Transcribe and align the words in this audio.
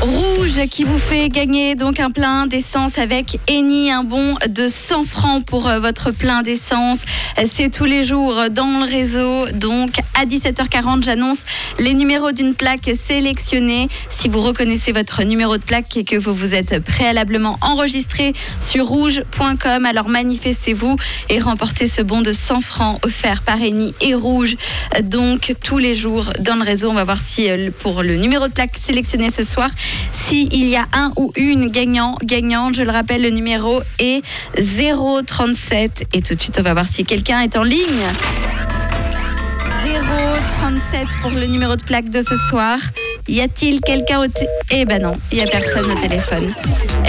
Rouge 0.00 0.66
qui 0.70 0.84
vous 0.84 0.98
fait 0.98 1.28
gagner 1.28 1.74
donc 1.74 2.00
un 2.00 2.10
plein 2.10 2.46
d'essence 2.46 2.98
avec 2.98 3.38
Eni, 3.48 3.90
un 3.90 4.04
bon 4.04 4.36
de 4.48 4.68
100 4.68 5.04
francs 5.04 5.44
pour 5.44 5.68
euh, 5.68 5.80
votre 5.80 6.10
plein 6.10 6.42
d'essence. 6.42 6.98
C'est 7.50 7.70
tous 7.70 7.84
les 7.84 8.04
jours 8.04 8.50
dans 8.50 8.80
le 8.80 8.84
réseau. 8.84 9.50
Donc 9.52 9.90
à 10.14 10.24
17h40, 10.24 11.02
j'annonce 11.04 11.38
les 11.78 11.94
numéros 11.94 12.32
d'une 12.32 12.54
plaque 12.54 12.90
sélectionnée. 13.02 13.88
Si 14.08 14.28
vous 14.28 14.40
reconnaissez 14.40 14.92
votre 14.92 15.22
numéro 15.24 15.56
de 15.56 15.62
plaque 15.62 15.96
et 15.96 16.04
que 16.04 16.16
vous 16.16 16.32
vous 16.32 16.54
êtes 16.54 16.82
préalablement 16.84 17.58
enregistré 17.60 18.32
sur 18.60 18.86
rouge.com, 18.86 19.84
alors 19.84 20.08
manifestez-vous 20.08 20.96
et 21.28 21.40
remportez 21.40 21.86
ce 21.86 22.02
bon 22.02 22.22
de 22.22 22.32
100 22.32 22.60
francs 22.60 22.98
offert 23.04 23.42
par 23.42 23.60
Eni 23.60 23.94
et 24.00 24.14
Rouge. 24.14 24.56
Donc 25.02 25.54
tous 25.62 25.78
les 25.78 25.94
jours 25.94 26.32
dans 26.40 26.54
le 26.54 26.62
réseau, 26.62 26.90
on 26.90 26.94
va 26.94 27.04
voir 27.04 27.18
si 27.18 27.50
euh, 27.50 27.70
pour 27.82 28.02
le 28.02 28.16
numéro 28.16 28.46
de 28.46 28.52
plaque 28.52 28.76
sélectionné 28.76 29.30
ce 29.30 29.42
soir, 29.42 29.70
s'il 30.12 30.66
y 30.66 30.76
a 30.76 30.86
un 30.92 31.12
ou 31.16 31.32
une 31.36 31.68
gagnant, 31.68 32.16
gagnante, 32.24 32.74
je 32.74 32.82
le 32.82 32.90
rappelle, 32.90 33.22
le 33.22 33.30
numéro 33.30 33.80
est 33.98 34.22
037. 34.56 36.08
Et 36.12 36.22
tout 36.22 36.34
de 36.34 36.40
suite, 36.40 36.56
on 36.58 36.62
va 36.62 36.72
voir 36.72 36.86
si 36.86 37.04
quelqu'un 37.04 37.40
est 37.40 37.56
en 37.56 37.62
ligne. 37.62 38.04
037 40.60 41.06
pour 41.22 41.30
le 41.30 41.46
numéro 41.46 41.76
de 41.76 41.82
plaque 41.82 42.10
de 42.10 42.22
ce 42.22 42.36
soir. 42.48 42.78
Y 43.28 43.40
a-t-il 43.40 43.80
quelqu'un 43.80 44.20
au 44.20 44.26
téléphone 44.28 44.54
Eh 44.70 44.84
ben 44.84 45.02
non, 45.02 45.12
il 45.32 45.38
n'y 45.38 45.44
a 45.44 45.46
personne 45.48 45.90
au 45.90 45.94
téléphone. 45.94 46.54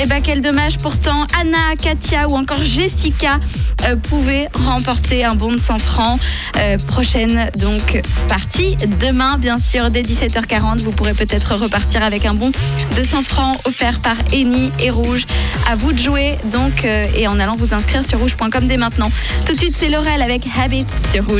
Eh 0.00 0.06
ben 0.06 0.22
quel 0.22 0.40
dommage 0.40 0.78
pourtant. 0.78 1.26
Anna, 1.38 1.76
Katia 1.80 2.28
ou 2.28 2.36
encore 2.36 2.62
Jessica 2.62 3.38
euh, 3.84 3.96
pouvaient 3.96 4.48
remporter 4.54 5.24
un 5.24 5.34
bon 5.34 5.52
de 5.52 5.58
100 5.58 5.78
francs. 5.78 6.18
Euh, 6.56 6.78
prochaine 6.78 7.50
donc 7.58 8.00
partie 8.28 8.76
demain 9.00 9.36
bien 9.36 9.58
sûr 9.58 9.90
dès 9.90 10.02
17h40. 10.02 10.78
Vous 10.78 10.92
pourrez 10.92 11.12
peut-être 11.12 11.54
repartir 11.54 12.02
avec 12.02 12.24
un 12.24 12.34
bon 12.34 12.50
de 12.96 13.02
100 13.02 13.22
francs 13.22 13.58
offert 13.66 14.00
par 14.00 14.16
Eni 14.32 14.70
et 14.80 14.90
Rouge. 14.90 15.26
À 15.68 15.76
vous 15.76 15.92
de 15.92 15.98
jouer 15.98 16.38
donc 16.50 16.84
euh, 16.84 17.06
et 17.14 17.28
en 17.28 17.38
allant 17.38 17.56
vous 17.56 17.74
inscrire 17.74 18.02
sur 18.02 18.18
rouge.com 18.18 18.66
dès 18.66 18.78
maintenant. 18.78 19.10
Tout 19.46 19.52
de 19.52 19.58
suite 19.58 19.76
c'est 19.78 19.90
Laurel 19.90 20.22
avec 20.22 20.44
Habit 20.58 20.86
sur 21.12 21.26
Rouge. 21.26 21.34